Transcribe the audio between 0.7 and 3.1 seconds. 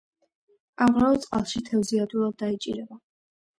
ამღვრეულ წყალში თევზი ადვილად დაიჭირება.